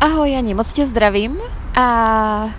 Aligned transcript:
Ahoj 0.00 0.32
Jani, 0.32 0.54
moc 0.54 0.72
tě 0.72 0.86
zdravím 0.86 1.36
a 1.76 2.50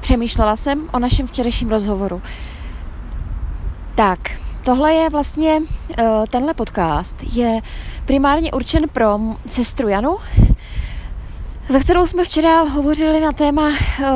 přemýšlela 0.00 0.56
jsem 0.56 0.88
o 0.92 0.98
našem 0.98 1.26
včerejším 1.26 1.70
rozhovoru. 1.70 2.22
Tak, 3.94 4.18
tohle 4.64 4.94
je 4.94 5.10
vlastně, 5.10 5.60
eh, 5.98 6.04
tenhle 6.30 6.54
podcast 6.54 7.16
je 7.32 7.60
primárně 8.04 8.52
určen 8.52 8.88
pro 8.88 9.18
sestru 9.46 9.88
Janu, 9.88 10.16
za 11.68 11.78
kterou 11.78 12.06
jsme 12.06 12.24
včera 12.24 12.62
hovořili 12.62 13.20
na 13.20 13.32
téma 13.32 13.70
eh, 13.70 14.08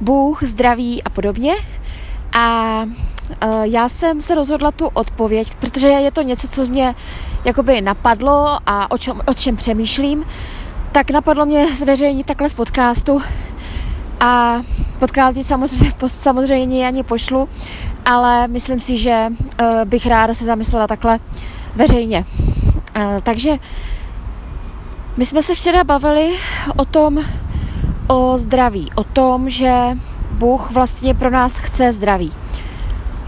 Bůh, 0.00 0.42
zdraví 0.42 1.02
a 1.02 1.10
podobně. 1.10 1.54
A 2.38 2.82
já 3.62 3.88
jsem 3.88 4.20
se 4.20 4.34
rozhodla 4.34 4.70
tu 4.70 4.86
odpověď, 4.86 5.54
protože 5.54 5.86
je 5.88 6.10
to 6.10 6.22
něco, 6.22 6.48
co 6.48 6.66
mě 6.66 6.94
jakoby 7.44 7.80
napadlo 7.80 8.58
a 8.66 8.90
o 8.90 8.98
čem, 8.98 9.20
o 9.26 9.34
čem 9.34 9.56
přemýšlím, 9.56 10.24
tak 10.92 11.10
napadlo 11.10 11.46
mě 11.46 11.66
zveřejnit 11.76 12.26
takhle 12.26 12.48
v 12.48 12.54
podcastu 12.54 13.22
a 14.20 14.62
podcasty 14.98 15.44
samozřejmě, 15.44 15.92
samozřejmě 16.06 16.86
ani 16.86 17.02
pošlu, 17.02 17.48
ale 18.04 18.48
myslím 18.48 18.80
si, 18.80 18.98
že 18.98 19.26
uh, 19.30 19.66
bych 19.84 20.06
ráda 20.06 20.34
se 20.34 20.44
zamyslela 20.44 20.86
takhle 20.86 21.18
veřejně. 21.76 22.24
Uh, 22.96 23.02
takže 23.22 23.52
my 25.16 25.26
jsme 25.26 25.42
se 25.42 25.54
včera 25.54 25.84
bavili 25.84 26.34
o 26.76 26.84
tom, 26.84 27.18
o 28.08 28.38
zdraví, 28.38 28.90
o 28.94 29.04
tom, 29.04 29.50
že 29.50 29.72
Bůh 30.30 30.70
vlastně 30.70 31.14
pro 31.14 31.30
nás 31.30 31.56
chce 31.56 31.92
zdraví. 31.92 32.32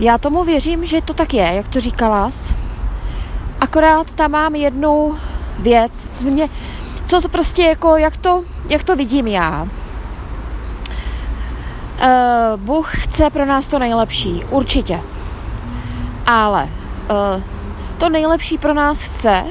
Já 0.01 0.19
tomu 0.19 0.45
věřím, 0.45 0.87
že 0.87 1.03
to 1.03 1.15
tak 1.15 1.35
je, 1.35 1.53
jak 1.55 1.69
to 1.69 1.81
říkala. 1.81 2.31
Akorát 3.61 4.15
tam 4.15 4.31
mám 4.31 4.55
jednu 4.55 5.17
věc, 5.59 6.11
co 6.15 6.25
mě, 6.25 6.49
co 7.07 7.21
to 7.21 7.29
prostě 7.29 7.63
jako, 7.63 7.97
jak 7.97 8.17
to, 8.17 8.43
jak 8.69 8.83
to 8.83 8.97
vidím 8.97 9.27
já. 9.27 9.63
Uh, 9.63 9.69
Bůh 12.57 12.91
chce 12.97 13.31
pro 13.31 13.45
nás 13.45 13.67
to 13.67 13.79
nejlepší, 13.79 14.45
určitě. 14.51 15.01
Ale 16.27 16.69
uh, 17.11 17.43
to 17.99 18.09
nejlepší 18.09 18.59
pro 18.59 18.75
nás 18.75 18.99
chce, 18.99 19.45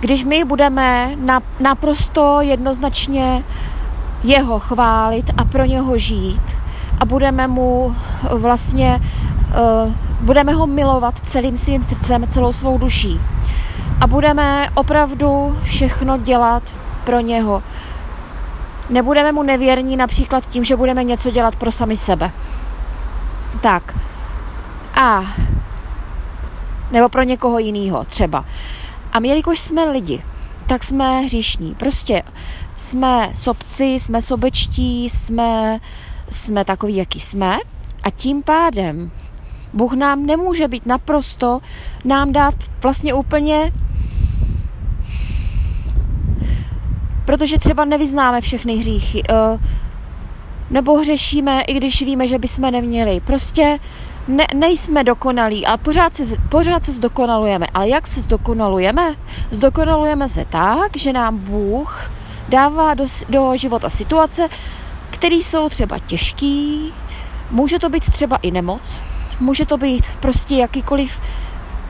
když 0.00 0.24
my 0.24 0.44
budeme 0.44 1.16
na, 1.16 1.42
naprosto 1.60 2.40
jednoznačně 2.40 3.44
jeho 4.24 4.58
chválit 4.58 5.30
a 5.36 5.44
pro 5.44 5.64
něho 5.64 5.98
žít 5.98 6.56
a 7.00 7.04
budeme 7.04 7.48
mu 7.48 7.96
vlastně, 8.30 9.00
budeme 10.20 10.52
ho 10.52 10.66
milovat 10.66 11.18
celým 11.26 11.56
svým 11.56 11.84
srdcem, 11.84 12.26
celou 12.28 12.52
svou 12.52 12.78
duší 12.78 13.20
a 14.00 14.06
budeme 14.06 14.70
opravdu 14.74 15.58
všechno 15.62 16.16
dělat 16.16 16.62
pro 17.04 17.20
něho. 17.20 17.62
Nebudeme 18.90 19.32
mu 19.32 19.42
nevěrní 19.42 19.96
například 19.96 20.48
tím, 20.48 20.64
že 20.64 20.76
budeme 20.76 21.04
něco 21.04 21.30
dělat 21.30 21.56
pro 21.56 21.72
sami 21.72 21.96
sebe. 21.96 22.30
Tak. 23.60 23.96
A 24.94 25.22
nebo 26.90 27.08
pro 27.08 27.22
někoho 27.22 27.58
jiného 27.58 28.04
třeba. 28.04 28.44
A 29.12 29.20
my, 29.20 29.28
jelikož 29.28 29.58
jsme 29.58 29.84
lidi, 29.84 30.22
tak 30.66 30.84
jsme 30.84 31.20
hříšní. 31.20 31.74
Prostě 31.74 32.22
jsme 32.76 33.30
sobci, 33.34 33.84
jsme 33.84 34.22
sobečtí, 34.22 35.10
jsme, 35.10 35.80
jsme 36.30 36.64
takový, 36.64 36.96
jaký 36.96 37.20
jsme. 37.20 37.56
A 38.02 38.10
tím 38.10 38.42
pádem 38.42 39.10
Bůh 39.74 39.92
nám 39.92 40.26
nemůže 40.26 40.68
být 40.68 40.86
naprosto, 40.86 41.60
nám 42.04 42.32
dát 42.32 42.54
vlastně 42.82 43.14
úplně 43.14 43.72
protože 47.24 47.58
třeba 47.58 47.84
nevyznáme 47.84 48.40
všechny 48.40 48.76
hříchy, 48.76 49.22
uh, 49.30 49.60
nebo 50.70 50.98
hřešíme, 50.98 51.60
i 51.60 51.74
když 51.74 52.02
víme, 52.02 52.28
že 52.28 52.38
bychom 52.38 52.70
neměli. 52.70 53.20
Prostě 53.20 53.78
ne, 54.28 54.46
nejsme 54.54 55.04
dokonalí 55.04 55.66
a 55.66 55.76
pořád 55.76 56.14
se, 56.14 56.24
pořád 56.48 56.84
se 56.84 56.92
zdokonalujeme. 56.92 57.66
Ale 57.74 57.88
jak 57.88 58.06
se 58.06 58.22
zdokonalujeme? 58.22 59.14
Zdokonalujeme 59.50 60.28
se 60.28 60.44
tak, 60.44 60.96
že 60.96 61.12
nám 61.12 61.38
Bůh 61.38 62.10
dává 62.48 62.94
do, 62.94 63.04
do 63.28 63.56
života 63.56 63.90
situace, 63.90 64.48
které 65.10 65.34
jsou 65.34 65.68
třeba 65.68 65.98
těžký, 65.98 66.92
může 67.50 67.78
to 67.78 67.88
být 67.88 68.12
třeba 68.12 68.36
i 68.36 68.50
nemoc, 68.50 68.82
může 69.40 69.66
to 69.66 69.76
být 69.76 70.06
prostě 70.20 70.54
jakýkoliv 70.54 71.20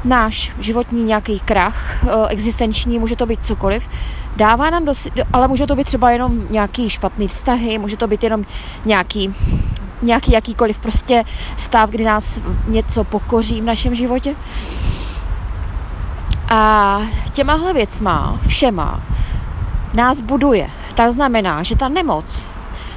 náš 0.05 0.53
životní 0.61 1.05
nějaký 1.05 1.41
krach 1.41 2.05
eh, 2.05 2.29
existenční, 2.29 2.99
může 2.99 3.17
to 3.17 3.27
být 3.27 3.47
cokoliv, 3.47 3.89
dává 4.37 4.71
nám, 4.71 4.85
do, 4.85 4.93
ale 5.33 5.49
může 5.49 5.67
to 5.67 5.77
být 5.77 5.87
třeba 5.87 6.11
jenom 6.11 6.47
nějaký 6.51 6.91
špatný 6.91 7.29
vztahy, 7.29 7.79
může 7.79 7.97
to 7.97 8.07
být 8.07 8.25
jenom 8.25 8.45
nějaký, 8.85 9.35
nějaký 10.03 10.33
jakýkoliv 10.33 10.79
prostě 10.79 11.25
stav, 11.57 11.91
kdy 11.91 12.05
nás 12.05 12.41
něco 12.67 13.05
pokoří 13.05 13.61
v 13.61 13.65
našem 13.65 13.95
životě. 13.95 14.35
A 16.49 17.01
těmahle 17.33 17.73
věcma, 17.73 18.41
všema, 18.47 19.03
nás 19.95 20.21
buduje. 20.21 20.71
To 20.95 21.13
znamená, 21.13 21.63
že 21.63 21.77
ta 21.77 21.89
nemoc, 21.89 22.47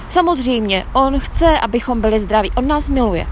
samozřejmě, 0.08 0.86
on 0.94 1.20
chce, 1.20 1.60
abychom 1.60 2.02
byli 2.02 2.20
zdraví, 2.20 2.52
on 2.56 2.68
nás 2.68 2.90
miluje 2.90 3.28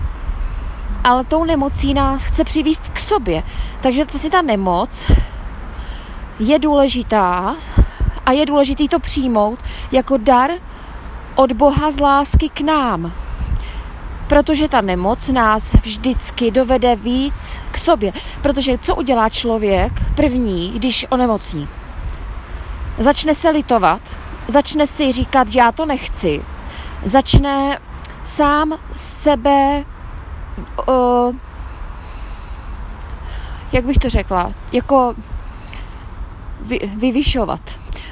ale 1.06 1.24
tou 1.24 1.44
nemocí 1.44 1.94
nás 1.94 2.24
chce 2.24 2.44
přivést 2.44 2.90
k 2.90 3.00
sobě. 3.00 3.44
Takže 3.82 4.06
si 4.18 4.30
ta 4.30 4.42
nemoc 4.42 5.12
je 6.40 6.60
důležitá 6.60 7.56
a 8.26 8.32
je 8.32 8.46
důležitý 8.46 8.88
to 8.88 9.00
přijmout 9.00 9.60
jako 9.92 10.18
dar 10.18 10.52
od 11.36 11.52
Boha 11.52 11.92
z 11.92 12.00
lásky 12.00 12.50
k 12.50 12.62
nám. 12.62 13.14
Protože 14.28 14.68
ta 14.68 14.82
nemoc 14.82 15.28
nás 15.28 15.74
vždycky 15.74 16.52
dovede 16.52 16.96
víc 16.96 17.60
k 17.72 17.78
sobě. 17.78 18.14
Protože 18.42 18.78
co 18.78 18.96
udělá 18.96 19.30
člověk 19.30 19.94
první, 20.16 20.72
když 20.72 21.06
onemocní? 21.10 21.68
Začne 22.98 23.36
se 23.36 23.50
litovat, 23.50 24.02
začne 24.48 24.88
si 24.88 25.12
říkat, 25.12 25.48
že 25.48 25.60
já 25.60 25.72
to 25.72 25.86
nechci, 25.86 26.46
začne 27.04 27.80
sám 28.24 28.74
sebe 28.96 29.86
uh, 30.88 31.36
jak 33.74 33.86
bych 33.86 33.98
to 33.98 34.10
řekla, 34.10 34.54
jako 34.74 35.16
vy, 36.62 36.80
vyvyšovat. 36.98 37.62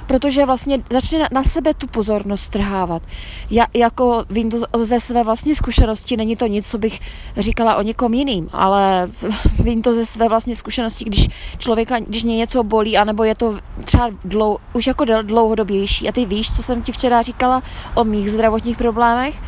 Protože 0.08 0.46
vlastně 0.46 0.84
začne 0.92 1.20
na, 1.20 1.28
na 1.32 1.44
sebe 1.44 1.74
tu 1.74 1.88
pozornost 1.88 2.42
strhávat. 2.42 3.02
Já 3.50 3.66
jako 3.74 4.24
vím 4.30 4.50
to 4.50 4.58
ze 4.86 5.00
své 5.00 5.24
vlastní 5.24 5.56
zkušenosti, 5.56 6.18
není 6.18 6.36
to 6.36 6.48
nic, 6.48 6.70
co 6.70 6.78
bych 6.78 7.00
říkala 7.38 7.76
o 7.76 7.82
někom 7.82 8.14
jiným, 8.14 8.50
ale 8.53 9.08
vím 9.59 9.82
to 9.82 9.94
ze 9.94 10.06
své 10.06 10.30
vlastní 10.30 10.56
zkušenosti, 10.56 11.06
když 11.06 11.28
člověka, 11.58 12.00
když 12.00 12.24
mě 12.24 12.38
něco 12.38 12.64
bolí, 12.64 12.98
anebo 12.98 13.24
je 13.24 13.36
to 13.36 13.58
třeba 13.86 14.09
dlou, 14.26 14.58
už 14.74 14.88
jako 14.88 15.06
dlouhodobější 15.06 16.09
a 16.09 16.12
ty 16.12 16.26
víš, 16.26 16.56
co 16.56 16.64
jsem 16.64 16.82
ti 16.82 16.92
včera 16.92 17.22
říkala 17.22 17.64
o 17.96 18.03
mých 18.03 18.32
zdravotních 18.32 18.78
problémech, 18.78 19.42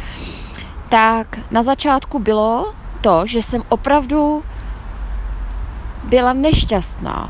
tak 0.89 1.39
na 1.51 1.63
začátku 1.63 2.19
bylo 2.19 2.73
to, 3.05 3.25
že 3.25 3.41
jsem 3.41 3.61
opravdu 3.69 4.43
byla 6.09 6.33
nešťastná. 6.33 7.29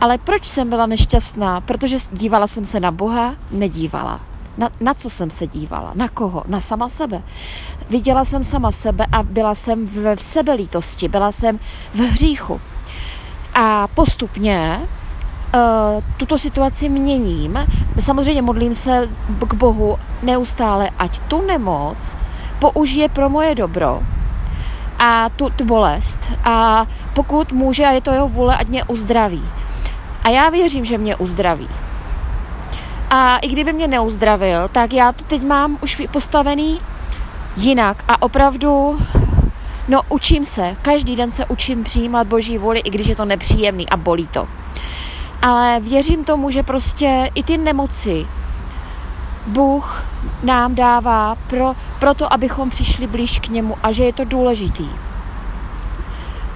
Ale 0.00 0.18
proč 0.18 0.46
jsem 0.46 0.68
byla 0.68 0.86
nešťastná? 0.86 1.60
Protože 1.60 1.96
dívala 2.12 2.46
jsem 2.46 2.64
se 2.64 2.80
na 2.80 2.90
Boha? 2.90 3.34
Nedívala. 3.50 4.20
Na, 4.58 4.68
na 4.80 4.94
co 4.94 5.10
jsem 5.10 5.30
se 5.30 5.46
dívala? 5.46 5.92
Na 5.94 6.08
koho? 6.08 6.44
Na 6.46 6.60
sama 6.60 6.88
sebe. 6.88 7.22
Viděla 7.90 8.24
jsem 8.24 8.44
sama 8.44 8.72
sebe 8.72 9.06
a 9.12 9.22
byla 9.22 9.54
jsem 9.54 9.86
v, 9.86 10.16
v 10.16 10.22
sebelítosti, 10.22 11.08
byla 11.08 11.32
jsem 11.32 11.58
v 11.94 11.98
hříchu. 11.98 12.60
A 13.54 13.88
postupně 13.88 14.80
uh, 14.80 15.60
tuto 16.16 16.38
situaci 16.38 16.88
měním. 16.88 17.58
Samozřejmě 18.00 18.42
modlím 18.42 18.74
se 18.74 19.00
k 19.48 19.54
Bohu 19.54 19.98
neustále, 20.22 20.90
ať 20.98 21.18
tu 21.18 21.46
nemoc 21.46 22.16
použije 22.60 23.08
pro 23.08 23.28
moje 23.28 23.54
dobro 23.54 24.02
a 24.98 25.28
tu, 25.28 25.50
tu 25.50 25.64
bolest. 25.64 26.20
A 26.44 26.86
pokud 27.14 27.52
může 27.52 27.86
a 27.86 27.90
je 27.90 28.00
to 28.00 28.10
jeho 28.10 28.28
vůle, 28.28 28.56
ať 28.56 28.68
mě 28.68 28.84
uzdraví. 28.84 29.44
A 30.22 30.28
já 30.28 30.48
věřím, 30.48 30.84
že 30.84 30.98
mě 30.98 31.16
uzdraví. 31.16 31.68
A 33.10 33.36
i 33.36 33.48
kdyby 33.48 33.72
mě 33.72 33.88
neuzdravil, 33.88 34.68
tak 34.68 34.92
já 34.92 35.12
to 35.12 35.24
teď 35.24 35.42
mám 35.42 35.78
už 35.82 36.02
postavený 36.10 36.80
jinak 37.56 38.04
a 38.08 38.22
opravdu 38.22 38.98
no 39.88 40.00
učím 40.08 40.44
se, 40.44 40.76
každý 40.82 41.16
den 41.16 41.30
se 41.30 41.46
učím 41.46 41.84
přijímat 41.84 42.26
boží 42.26 42.58
vůli, 42.58 42.80
i 42.80 42.90
když 42.90 43.06
je 43.06 43.16
to 43.16 43.24
nepříjemný 43.24 43.88
a 43.88 43.96
bolí 43.96 44.26
to. 44.26 44.48
Ale 45.42 45.80
věřím 45.80 46.24
tomu, 46.24 46.50
že 46.50 46.62
prostě 46.62 47.30
i 47.34 47.42
ty 47.42 47.56
nemoci 47.56 48.26
Bůh 49.48 50.04
nám 50.42 50.74
dává 50.74 51.36
pro, 51.46 51.74
proto, 51.98 52.32
abychom 52.32 52.70
přišli 52.70 53.06
blíž 53.06 53.38
k 53.38 53.48
němu 53.48 53.76
a 53.82 53.92
že 53.92 54.04
je 54.04 54.12
to 54.12 54.24
důležitý. 54.24 54.88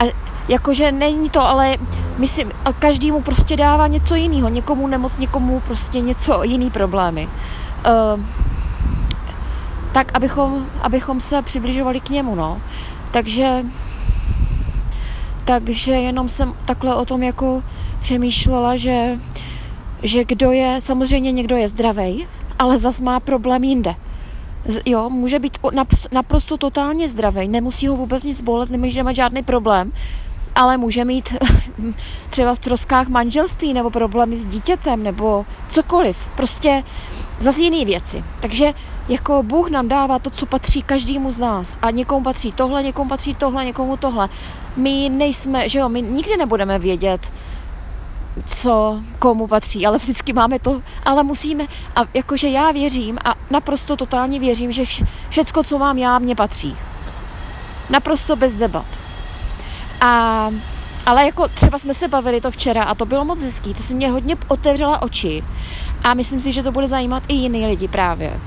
A 0.00 0.04
jakože 0.48 0.92
není 0.92 1.30
to 1.30 1.40
ale 1.40 1.76
myslím, 2.18 2.52
a 2.64 2.72
každému 2.72 3.22
prostě 3.22 3.56
dává 3.56 3.86
něco 3.86 4.14
jiného. 4.14 4.48
Někomu 4.48 4.86
nemoc, 4.86 5.18
někomu 5.18 5.60
prostě 5.60 6.00
něco 6.00 6.42
jiný 6.42 6.70
problémy. 6.70 7.28
Uh, 8.16 8.20
tak, 9.92 10.10
abychom, 10.14 10.66
abychom 10.82 11.20
se 11.20 11.42
přibližovali 11.42 12.00
k 12.00 12.10
němu, 12.10 12.34
no. 12.34 12.60
Takže 13.10 13.64
takže 15.44 15.92
jenom 15.92 16.28
jsem 16.28 16.52
takhle 16.64 16.94
o 16.94 17.04
tom 17.04 17.22
jako 17.22 17.62
přemýšlela, 18.00 18.76
že, 18.76 19.18
že 20.02 20.24
kdo 20.24 20.52
je, 20.52 20.80
samozřejmě 20.80 21.32
někdo 21.32 21.56
je 21.56 21.68
zdravý, 21.68 22.26
ale 22.58 22.78
zas 22.78 23.00
má 23.00 23.20
problém 23.20 23.64
jinde. 23.64 23.94
Jo, 24.86 25.10
může 25.10 25.38
být 25.38 25.58
naprosto 26.12 26.56
totálně 26.56 27.08
zdravý, 27.08 27.48
nemusí 27.48 27.88
ho 27.88 27.96
vůbec 27.96 28.24
nic 28.24 28.42
bolet, 28.42 28.70
nemůže 28.70 29.02
mít 29.02 29.16
žádný 29.16 29.42
problém, 29.42 29.92
ale 30.54 30.76
může 30.76 31.04
mít 31.04 31.34
třeba 32.30 32.54
v 32.54 32.58
troskách 32.58 33.08
manželství 33.08 33.74
nebo 33.74 33.90
problémy 33.90 34.36
s 34.36 34.44
dítětem 34.44 35.02
nebo 35.02 35.46
cokoliv. 35.68 36.26
Prostě 36.36 36.84
zase 37.40 37.60
jiné 37.60 37.84
věci. 37.84 38.24
Takže 38.40 38.72
jako 39.08 39.42
Bůh 39.42 39.70
nám 39.70 39.88
dává 39.88 40.18
to, 40.18 40.30
co 40.30 40.46
patří 40.46 40.82
každému 40.82 41.32
z 41.32 41.38
nás. 41.38 41.76
A 41.82 41.90
někomu 41.90 42.24
patří 42.24 42.52
tohle, 42.52 42.82
někomu 42.82 43.08
patří 43.08 43.34
tohle, 43.34 43.64
někomu 43.64 43.96
tohle. 43.96 44.28
My 44.76 45.08
nejsme, 45.08 45.68
že 45.68 45.78
jo, 45.78 45.88
my 45.88 46.02
nikdy 46.02 46.36
nebudeme 46.36 46.78
vědět, 46.78 47.32
co 48.46 49.00
komu 49.18 49.46
patří, 49.46 49.86
ale 49.86 49.98
vždycky 49.98 50.32
máme 50.32 50.58
to, 50.58 50.82
ale 51.04 51.22
musíme, 51.22 51.64
a 51.96 52.00
jakože 52.14 52.48
já 52.48 52.72
věřím 52.72 53.18
a 53.24 53.34
naprosto 53.50 53.96
totálně 53.96 54.40
věřím, 54.40 54.72
že 54.72 54.82
všecko, 55.28 55.62
co 55.62 55.78
mám 55.78 55.98
já, 55.98 56.18
mě 56.18 56.34
patří. 56.34 56.76
Naprosto 57.90 58.36
bez 58.36 58.54
debat. 58.54 58.86
A, 60.00 60.50
ale 61.06 61.24
jako 61.26 61.48
třeba 61.48 61.78
jsme 61.78 61.94
se 61.94 62.08
bavili 62.08 62.40
to 62.40 62.50
včera 62.50 62.82
a 62.82 62.94
to 62.94 63.06
bylo 63.06 63.24
moc 63.24 63.42
hezký, 63.42 63.74
to 63.74 63.82
si 63.82 63.94
mě 63.94 64.10
hodně 64.10 64.36
otevřela 64.48 65.02
oči 65.02 65.44
a 66.04 66.14
myslím 66.14 66.40
si, 66.40 66.52
že 66.52 66.62
to 66.62 66.72
bude 66.72 66.86
zajímat 66.88 67.22
i 67.28 67.34
jiný 67.34 67.66
lidi 67.66 67.88
právě. 67.88 68.40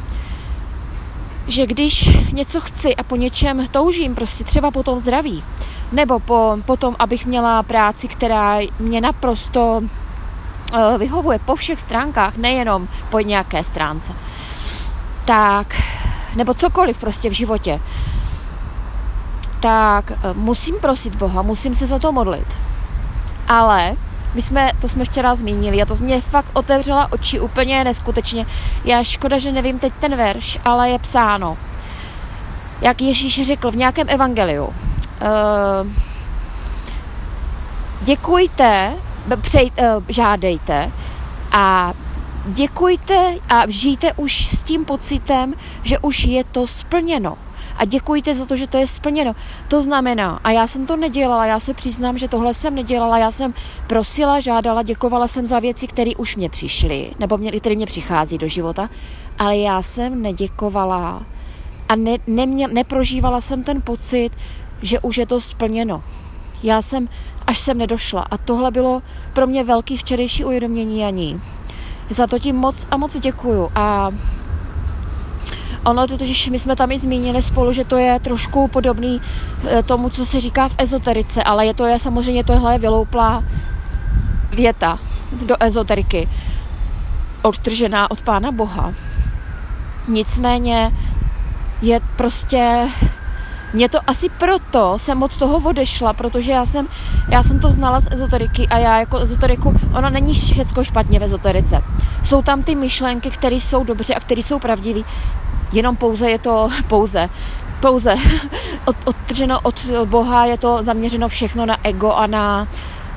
Že 1.48 1.66
když 1.66 2.10
něco 2.32 2.62
chci 2.62 2.96
a 2.96 3.04
po 3.04 3.16
něčem 3.16 3.68
toužím, 3.68 4.16
prostě 4.16 4.44
třeba 4.44 4.72
po 4.72 4.84
tom 4.84 5.00
zdraví, 5.00 5.44
nebo 5.92 6.20
po, 6.20 6.58
po 6.66 6.78
tom, 6.78 6.96
abych 7.00 7.26
měla 7.26 7.64
práci, 7.64 8.08
která 8.08 8.58
mě 8.80 9.02
naprosto 9.02 9.82
uh, 9.82 10.98
vyhovuje 10.98 11.40
po 11.40 11.56
všech 11.56 11.80
stránkách, 11.80 12.38
nejenom 12.38 12.88
po 13.10 13.20
nějaké 13.20 13.64
stránce, 13.64 14.14
tak, 15.26 15.82
nebo 16.36 16.54
cokoliv 16.54 16.98
prostě 16.98 17.30
v 17.30 17.34
životě, 17.34 17.80
tak 19.60 20.12
uh, 20.12 20.38
musím 20.38 20.76
prosit 20.76 21.16
Boha, 21.16 21.42
musím 21.42 21.76
se 21.76 21.88
za 21.88 22.00
to 22.00 22.12
modlit. 22.12 22.48
Ale 23.48 23.96
my 24.36 24.42
jsme, 24.42 24.72
to 24.82 24.88
jsme 24.88 25.06
včera 25.06 25.36
zmínili 25.36 25.82
a 25.82 25.86
to 25.86 25.96
mě 25.96 26.22
fakt 26.22 26.52
otevřela 26.54 27.12
oči 27.12 27.40
úplně 27.40 27.84
neskutečně. 27.84 28.46
Já 28.86 29.04
škoda, 29.04 29.40
že 29.40 29.52
nevím 29.52 29.80
teď 29.80 29.94
ten 30.00 30.16
verš, 30.16 30.60
ale 30.66 30.90
je 30.90 31.00
psáno. 31.00 31.58
Jak 32.82 33.02
Ježíš 33.02 33.48
řekl 33.48 33.72
v 33.72 33.76
nějakém 33.76 34.08
evangeliu. 34.10 34.66
Uh, 34.66 34.74
děkujte, 38.02 38.94
přej, 39.42 39.72
uh, 39.80 40.04
žádejte 40.08 40.92
a 41.52 41.94
děkujte 42.46 43.36
a 43.50 43.64
žijte 43.68 44.14
už 44.14 44.46
s 44.46 44.64
tím 44.64 44.86
pocitem, 44.86 45.54
že 45.84 46.00
už 46.00 46.24
je 46.24 46.44
to 46.44 46.68
splněno 46.68 47.38
a 47.78 47.86
děkujte 47.86 48.36
za 48.36 48.46
to, 48.46 48.56
že 48.56 48.68
to 48.68 48.78
je 48.78 48.88
splněno. 48.88 49.36
To 49.68 49.82
znamená, 49.82 50.40
a 50.44 50.52
já 50.52 50.68
jsem 50.68 50.86
to 50.86 50.96
nedělala, 50.96 51.46
já 51.46 51.60
se 51.60 51.74
přiznám, 51.74 52.18
že 52.18 52.28
tohle 52.28 52.54
jsem 52.54 52.76
nedělala, 52.76 53.18
já 53.18 53.32
jsem 53.32 53.54
prosila, 53.88 54.40
žádala, 54.40 54.84
děkovala 54.84 55.28
jsem 55.28 55.46
za 55.46 55.60
věci, 55.60 55.88
které 55.88 56.12
už 56.18 56.36
mě 56.36 56.50
přišly, 56.50 57.12
nebo 57.20 57.38
mě, 57.38 57.52
které 57.52 57.76
mě 57.76 57.86
přichází 57.86 58.38
do 58.38 58.48
života, 58.48 58.90
ale 59.40 59.58
já 59.58 59.82
jsem 59.82 60.22
neděkovala 60.22 61.26
a 61.90 61.96
ne, 61.96 62.18
nemě, 62.28 62.68
neprožívala 62.68 63.42
jsem 63.42 63.64
ten 63.64 63.82
pocit, 63.82 64.30
že 64.82 65.00
už 65.00 65.18
je 65.18 65.28
to 65.28 65.42
splněno. 65.42 66.04
Já 66.64 66.82
jsem, 66.82 67.10
až 67.48 67.60
jsem 67.60 67.78
nedošla. 67.78 68.22
A 68.22 68.38
tohle 68.38 68.72
bylo 68.72 69.02
pro 69.34 69.48
mě 69.48 69.64
velký 69.64 69.98
včerejší 69.98 70.46
uvědomění 70.46 71.00
Janí. 71.00 71.42
Za 72.10 72.28
to 72.28 72.40
ti 72.40 72.54
moc 72.54 72.88
a 72.92 72.98
moc 72.98 73.20
děkuju. 73.20 73.70
A 73.76 74.12
Ono 75.86 76.08
totiž, 76.08 76.50
my 76.50 76.60
jsme 76.60 76.76
tam 76.76 76.92
i 76.92 76.98
zmínili 76.98 77.42
spolu, 77.42 77.74
že 77.74 77.86
to 77.86 77.98
je 77.98 78.20
trošku 78.20 78.68
podobný 78.68 79.22
eh, 79.68 79.84
tomu, 79.84 80.10
co 80.10 80.26
se 80.26 80.40
říká 80.40 80.70
v 80.70 80.76
ezoterice, 80.78 81.44
ale 81.44 81.66
je 81.66 81.74
to 81.74 81.86
je 81.86 82.00
samozřejmě 82.00 82.44
tohle 82.44 82.74
je 82.74 82.80
vylouplá 82.80 83.44
věta 84.56 85.00
do 85.46 85.56
ezoteriky, 85.60 86.30
odtržená 87.42 88.12
od 88.12 88.22
Pána 88.22 88.52
Boha. 88.52 88.94
Nicméně 90.08 90.92
je 91.82 92.00
prostě 92.16 92.88
mě 93.76 93.90
to 93.90 94.00
asi 94.08 94.30
proto 94.30 95.00
jsem 95.00 95.24
od 95.24 95.38
toho 95.38 95.70
odešla, 95.70 96.14
protože 96.14 96.52
já 96.52 96.66
jsem, 96.66 96.88
já 97.30 97.44
jsem 97.44 97.60
to 97.60 97.72
znala 97.72 98.00
z 98.00 98.08
ezoteriky 98.12 98.68
a 98.68 98.78
já 98.78 99.00
jako 99.00 99.18
ezoteriku, 99.18 99.74
ono 99.98 100.10
není 100.10 100.34
všechno 100.34 100.84
špatně 100.84 101.20
v 101.20 101.24
ezoterice. 101.24 101.84
Jsou 102.24 102.42
tam 102.42 102.64
ty 102.64 102.76
myšlenky, 102.76 103.30
které 103.30 103.56
jsou 103.56 103.84
dobře 103.84 104.14
a 104.14 104.20
které 104.20 104.42
jsou 104.42 104.60
pravdivé, 104.60 105.02
jenom 105.72 105.96
pouze 105.96 106.30
je 106.30 106.40
to 106.40 106.70
pouze 106.88 107.30
pouze 107.80 108.16
od, 108.86 108.96
odtrženo 109.06 109.60
od 109.64 109.86
Boha, 110.06 110.46
je 110.46 110.58
to 110.58 110.84
zaměřeno 110.84 111.28
všechno 111.28 111.66
na 111.66 111.78
ego 111.84 112.12
a 112.12 112.28
na 112.28 112.68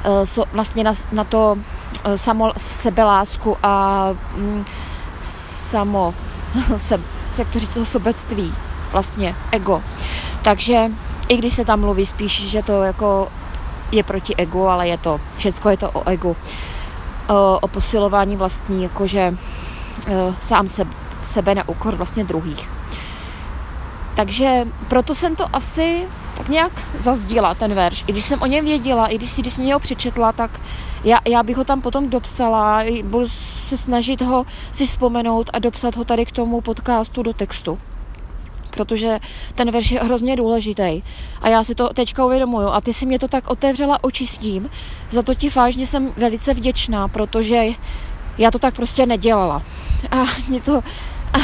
uh, 0.07 0.25
so, 0.25 0.51
vlastně 0.53 0.85
na, 0.85 0.93
na 1.13 1.25
to 1.25 1.59
uh, 2.07 2.15
samo 2.15 2.53
sebelásku 2.57 3.57
a 3.63 4.05
um, 4.37 4.65
samo 5.23 6.15
se, 6.77 7.01
se 7.31 7.45
to 7.45 7.59
říct, 7.59 7.75
to 7.75 7.85
sobectví, 7.85 8.55
vlastně 8.93 9.37
ego. 9.53 9.83
Takže 10.49 10.91
i 11.29 11.37
když 11.37 11.55
se 11.55 11.65
tam 11.65 11.81
mluví 11.81 12.07
spíš, 12.07 12.49
že 12.49 12.63
to 12.63 12.83
jako 12.83 13.29
je 13.93 14.03
proti 14.03 14.35
egu, 14.37 14.69
ale 14.69 14.89
je 14.89 14.99
to, 14.99 15.19
všecko 15.37 15.69
je 15.71 15.77
to 15.77 15.91
o 15.91 16.09
egu, 16.09 16.37
o, 17.29 17.59
o 17.59 17.69
posilování 17.69 18.37
vlastní, 18.37 18.83
jakože 18.83 19.35
uh, 20.09 20.35
sám 20.43 20.69
se, 20.69 20.87
sebe 21.23 21.55
na 21.55 21.69
úkor 21.69 21.97
vlastně 21.97 22.25
druhých. 22.25 22.71
Takže 24.17 24.65
proto 24.89 25.15
jsem 25.15 25.37
to 25.37 25.45
asi 25.53 26.07
tak 26.37 26.49
nějak 26.49 26.73
zazdíla, 26.99 27.55
ten 27.55 27.75
verš. 27.75 28.05
I 28.07 28.13
když 28.13 28.25
jsem 28.25 28.43
o 28.43 28.47
něm 28.47 28.65
věděla, 28.65 29.07
i 29.07 29.19
když 29.19 29.31
si, 29.31 29.43
když 29.43 29.53
jsem 29.53 29.73
ho 29.73 29.79
přečetla, 29.79 30.33
tak 30.33 30.61
já, 31.05 31.19
já 31.29 31.43
bych 31.43 31.57
ho 31.57 31.65
tam 31.65 31.81
potom 31.81 32.11
dopsala, 32.11 32.83
budu 33.05 33.29
se 33.29 33.77
snažit 33.77 34.23
ho 34.23 34.47
si 34.73 34.87
vzpomenout 34.87 35.51
a 35.53 35.59
dopsat 35.59 35.97
ho 35.97 36.05
tady 36.05 36.27
k 36.27 36.33
tomu 36.33 36.61
podcastu 36.61 37.23
do 37.23 37.33
textu 37.33 37.79
protože 38.69 39.19
ten 39.55 39.71
verš 39.71 39.91
je 39.91 40.01
hrozně 40.01 40.37
důležitý. 40.37 41.03
A 41.41 41.49
já 41.49 41.65
si 41.65 41.75
to 41.75 41.89
teďka 41.89 42.25
uvědomuju. 42.25 42.69
A 42.69 42.81
ty 42.81 42.93
si 42.93 43.07
mě 43.07 43.19
to 43.19 43.29
tak 43.29 43.51
otevřela 43.51 44.05
oči 44.05 44.27
s 44.27 44.39
tím. 44.39 44.71
Za 45.11 45.23
to 45.23 45.35
ti 45.35 45.49
vážně 45.49 45.87
jsem 45.87 46.13
velice 46.17 46.55
vděčná, 46.55 47.09
protože 47.09 47.65
já 48.39 48.51
to 48.51 48.59
tak 48.59 48.75
prostě 48.75 49.07
nedělala. 49.07 49.63
A 50.11 50.25
mě 50.49 50.61
to... 50.61 50.83
A 51.33 51.39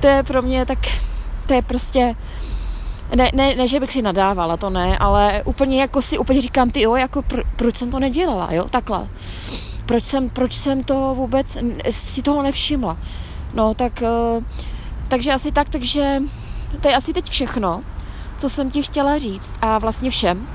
to 0.00 0.06
je 0.06 0.22
pro 0.22 0.42
mě 0.42 0.66
tak... 0.66 0.78
To 1.46 1.54
je 1.54 1.62
prostě... 1.62 2.14
Ne, 3.14 3.30
ne, 3.34 3.54
ne, 3.54 3.68
že 3.68 3.80
bych 3.80 3.92
si 3.92 4.02
nadávala, 4.02 4.56
to 4.56 4.70
ne, 4.70 4.98
ale 4.98 5.42
úplně 5.44 5.80
jako 5.80 6.02
si 6.02 6.18
úplně 6.18 6.40
říkám, 6.40 6.70
ty 6.70 6.82
jo, 6.82 6.96
jako 6.96 7.22
pro, 7.22 7.42
proč 7.56 7.76
jsem 7.76 7.90
to 7.90 8.00
nedělala, 8.00 8.52
jo, 8.52 8.64
takhle. 8.70 9.08
Proč 9.86 10.04
jsem, 10.04 10.30
proč 10.30 10.56
jsem 10.56 10.84
to 10.84 11.14
vůbec 11.14 11.58
si 11.90 12.22
toho 12.22 12.42
nevšimla. 12.42 12.96
No, 13.54 13.74
tak, 13.74 14.02
uh, 14.36 14.44
takže 15.08 15.32
asi 15.32 15.52
tak, 15.52 15.68
takže 15.68 16.22
to 16.80 16.88
je 16.88 16.96
asi 16.96 17.12
teď 17.12 17.30
všechno, 17.30 17.80
co 18.38 18.48
jsem 18.48 18.70
ti 18.70 18.82
chtěla 18.82 19.18
říct 19.18 19.52
a 19.62 19.78
vlastně 19.78 20.10
všem. 20.10 20.48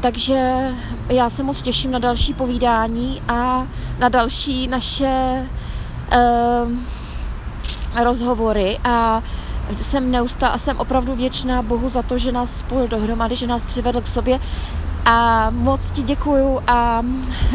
Takže 0.00 0.68
já 1.08 1.30
se 1.30 1.42
moc 1.42 1.62
těším 1.62 1.90
na 1.90 1.98
další 1.98 2.34
povídání 2.34 3.22
a 3.28 3.66
na 3.98 4.08
další 4.08 4.68
naše 4.68 5.48
uh, 6.16 6.72
rozhovory. 8.04 8.78
A 8.84 9.22
jsem 9.70 10.10
neustá 10.10 10.48
a 10.48 10.58
jsem 10.58 10.78
opravdu 10.78 11.14
věčná 11.14 11.62
Bohu 11.62 11.90
za 11.90 12.02
to, 12.02 12.18
že 12.18 12.32
nás 12.32 12.58
spojil 12.58 12.88
dohromady, 12.88 13.36
že 13.36 13.46
nás 13.46 13.66
přivedl 13.66 14.00
k 14.00 14.06
sobě. 14.06 14.40
A 15.04 15.50
moc 15.50 15.90
ti 15.90 16.02
děkuju 16.02 16.60
a 16.66 17.02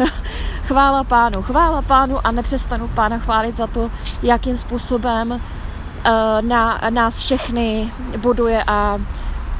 chvála 0.63 1.03
pánu, 1.03 1.41
chvála 1.41 1.81
pánu 1.81 2.27
a 2.27 2.31
nepřestanu 2.31 2.87
pána 2.87 3.17
chválit 3.17 3.57
za 3.57 3.67
to, 3.67 3.91
jakým 4.23 4.57
způsobem 4.57 5.41
Eh, 5.41 5.62
na, 6.41 6.81
nás 6.89 7.19
všechny 7.19 7.91
buduje 8.17 8.63
a 8.67 8.99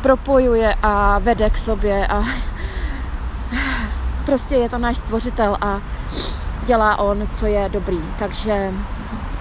propojuje 0.02 0.76
a 0.84 1.20
vede 1.20 1.50
k 1.50 1.58
sobě 1.58 2.08
a 2.08 2.24
prostě 4.26 4.56
je 4.56 4.70
to 4.70 4.78
náš 4.78 4.98
stvořitel 4.98 5.58
a 5.62 5.82
dělá 6.66 7.00
on, 7.00 7.28
co 7.34 7.46
je 7.46 7.70
dobrý. 7.70 8.00
Takže 8.20 8.74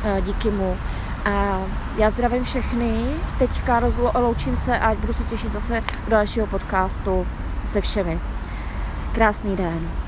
eh, 0.05 0.21
díky 0.21 0.51
mu. 0.51 0.77
A 1.25 1.63
já 1.97 2.11
zdravím 2.11 2.45
všechny, 2.45 3.05
teďka 3.39 3.81
rozloučím 3.81 4.57
se 4.57 4.79
a 4.79 4.95
budu 4.95 5.13
se 5.13 5.25
těšit 5.25 5.53
zase 5.53 5.81
do 6.05 6.11
dalšího 6.11 6.47
podcastu 6.47 7.27
se 7.65 7.81
všemi. 7.81 8.21
Krásný 9.13 9.57
den. 9.57 10.02